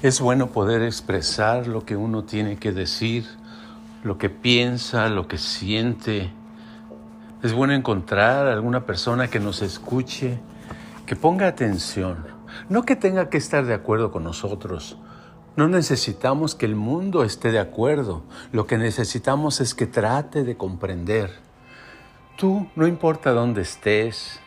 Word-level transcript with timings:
Es 0.00 0.20
bueno 0.20 0.46
poder 0.52 0.82
expresar 0.82 1.66
lo 1.66 1.84
que 1.84 1.96
uno 1.96 2.22
tiene 2.22 2.56
que 2.56 2.70
decir, 2.70 3.26
lo 4.04 4.16
que 4.16 4.30
piensa, 4.30 5.08
lo 5.08 5.26
que 5.26 5.38
siente. 5.38 6.30
Es 7.42 7.52
bueno 7.52 7.72
encontrar 7.72 8.46
alguna 8.46 8.86
persona 8.86 9.26
que 9.26 9.40
nos 9.40 9.60
escuche, 9.60 10.38
que 11.04 11.16
ponga 11.16 11.48
atención, 11.48 12.24
no 12.68 12.84
que 12.84 12.94
tenga 12.94 13.28
que 13.28 13.38
estar 13.38 13.66
de 13.66 13.74
acuerdo 13.74 14.12
con 14.12 14.22
nosotros. 14.22 14.98
No 15.56 15.66
necesitamos 15.66 16.54
que 16.54 16.66
el 16.66 16.76
mundo 16.76 17.24
esté 17.24 17.50
de 17.50 17.58
acuerdo, 17.58 18.22
lo 18.52 18.68
que 18.68 18.78
necesitamos 18.78 19.60
es 19.60 19.74
que 19.74 19.88
trate 19.88 20.44
de 20.44 20.56
comprender. 20.56 21.32
Tú, 22.36 22.68
no 22.76 22.86
importa 22.86 23.32
dónde 23.32 23.62
estés, 23.62 24.38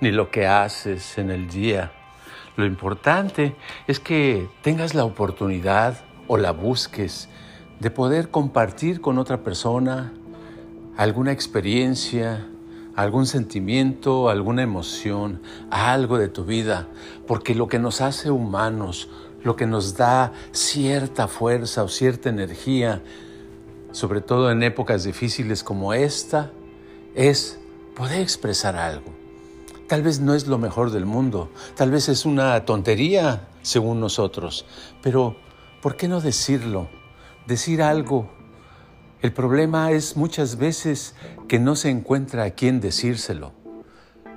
ni 0.00 0.10
lo 0.10 0.32
que 0.32 0.48
haces 0.48 1.18
en 1.18 1.30
el 1.30 1.48
día, 1.48 1.92
lo 2.58 2.66
importante 2.66 3.54
es 3.86 4.00
que 4.00 4.48
tengas 4.62 4.92
la 4.92 5.04
oportunidad 5.04 6.00
o 6.26 6.36
la 6.36 6.50
busques 6.50 7.28
de 7.78 7.92
poder 7.92 8.30
compartir 8.30 9.00
con 9.00 9.18
otra 9.18 9.44
persona 9.44 10.12
alguna 10.96 11.30
experiencia, 11.30 12.48
algún 12.96 13.26
sentimiento, 13.26 14.28
alguna 14.28 14.64
emoción, 14.64 15.40
algo 15.70 16.18
de 16.18 16.26
tu 16.26 16.44
vida, 16.44 16.88
porque 17.28 17.54
lo 17.54 17.68
que 17.68 17.78
nos 17.78 18.00
hace 18.00 18.32
humanos, 18.32 19.08
lo 19.44 19.54
que 19.54 19.66
nos 19.68 19.96
da 19.96 20.32
cierta 20.50 21.28
fuerza 21.28 21.84
o 21.84 21.88
cierta 21.88 22.28
energía, 22.28 23.02
sobre 23.92 24.20
todo 24.20 24.50
en 24.50 24.64
épocas 24.64 25.04
difíciles 25.04 25.62
como 25.62 25.94
esta, 25.94 26.50
es 27.14 27.60
poder 27.94 28.20
expresar 28.20 28.74
algo. 28.74 29.17
Tal 29.88 30.02
vez 30.02 30.20
no 30.20 30.34
es 30.34 30.46
lo 30.46 30.58
mejor 30.58 30.90
del 30.90 31.06
mundo, 31.06 31.50
tal 31.74 31.90
vez 31.90 32.10
es 32.10 32.26
una 32.26 32.62
tontería 32.66 33.48
según 33.62 34.00
nosotros, 34.00 34.66
pero 35.02 35.36
¿por 35.80 35.96
qué 35.96 36.08
no 36.08 36.20
decirlo? 36.20 36.90
Decir 37.46 37.80
algo. 37.80 38.28
El 39.22 39.32
problema 39.32 39.90
es 39.90 40.14
muchas 40.14 40.56
veces 40.56 41.14
que 41.48 41.58
no 41.58 41.74
se 41.74 41.88
encuentra 41.88 42.44
a 42.44 42.50
quién 42.50 42.80
decírselo. 42.80 43.52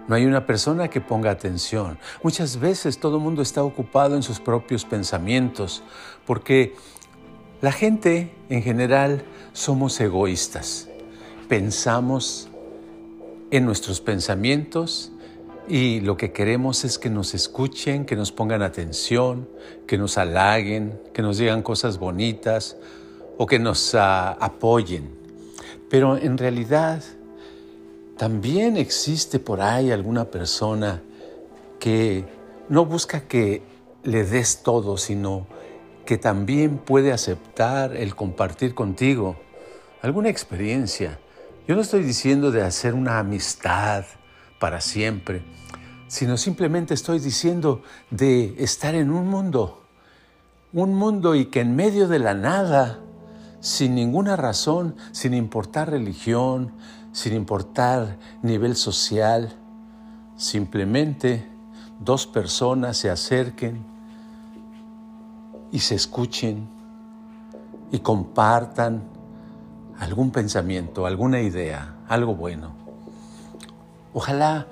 No 0.08 0.16
hay 0.16 0.25
una 0.25 0.45
persona 0.45 0.88
que 0.88 1.02
ponga 1.02 1.31
atención. 1.31 1.99
Muchas 2.23 2.58
veces 2.58 2.97
todo 2.97 3.17
el 3.17 3.23
mundo 3.23 3.41
está 3.41 3.61
ocupado 3.61 4.15
en 4.15 4.23
sus 4.23 4.39
propios 4.39 4.86
pensamientos, 4.86 5.83
porque 6.25 6.75
la 7.59 7.73
gente 7.73 8.33
en 8.47 8.63
general 8.63 9.25
somos 9.52 9.99
egoístas. 9.99 10.88
Pensamos 11.49 12.47
en 13.52 13.65
nuestros 13.65 13.99
pensamientos 13.99 15.11
y 15.73 16.02
lo 16.02 16.17
que 16.17 16.33
queremos 16.33 16.83
es 16.83 17.00
que 17.00 17.09
nos 17.09 17.33
escuchen, 17.33 18.03
que 18.03 18.17
nos 18.17 18.33
pongan 18.33 18.61
atención, 18.61 19.47
que 19.88 19.97
nos 19.97 20.17
halaguen, 20.17 21.00
que 21.14 21.22
nos 21.22 21.38
digan 21.38 21.61
cosas 21.61 21.97
bonitas 21.97 22.75
o 23.38 23.45
que 23.45 23.58
nos 23.58 23.94
uh, 23.94 24.36
apoyen. 24.38 25.16
Pero 25.89 26.17
en 26.17 26.38
realidad 26.38 27.02
también 28.17 28.75
existe 28.75 29.39
por 29.39 29.61
ahí 29.61 29.92
alguna 29.92 30.25
persona 30.25 31.02
que 31.80 32.25
no 32.67 32.86
busca 32.86 33.22
que 33.22 33.61
le 34.03 34.25
des 34.25 34.64
todo, 34.64 34.97
sino 34.97 35.47
que 36.05 36.17
también 36.17 36.80
puede 36.80 37.14
aceptar 37.14 37.95
el 37.95 38.14
compartir 38.14 38.75
contigo 38.75 39.38
alguna 40.02 40.27
experiencia. 40.27 41.17
Yo 41.66 41.75
no 41.75 41.81
estoy 41.81 42.03
diciendo 42.03 42.52
de 42.52 42.61
hacer 42.61 42.94
una 42.94 43.19
amistad 43.19 44.03
para 44.62 44.80
siempre, 44.80 45.42
sino 46.08 46.38
simplemente 46.38 46.94
estoy 46.94 47.17
diciendo 47.17 47.81
de 48.12 48.54
estar 48.64 48.94
en 48.94 49.09
un 49.09 49.28
mundo, 49.28 49.81
un 50.72 50.94
mundo 50.94 51.34
y 51.34 51.48
que 51.48 51.62
en 51.62 51.76
medio 51.76 52.08
de 52.08 52.20
la 52.20 52.36
nada, 52.36 53.00
sin 53.60 53.95
ninguna 53.95 54.36
razón, 54.36 54.95
sin 55.14 55.33
importar 55.33 55.89
religión, 55.89 56.73
sin 57.11 57.33
importar 57.33 58.20
nivel 58.44 58.76
social, 58.76 59.52
simplemente 60.38 61.50
dos 62.00 62.27
personas 62.27 62.98
se 62.98 63.10
acerquen 63.10 63.83
y 65.71 65.80
se 65.80 65.95
escuchen 65.95 66.70
y 67.92 67.98
compartan 67.98 69.02
algún 69.98 70.30
pensamiento, 70.30 71.08
alguna 71.08 71.42
idea, 71.42 71.95
algo 72.08 72.36
bueno. 72.36 72.80
Ojalá 74.14 74.67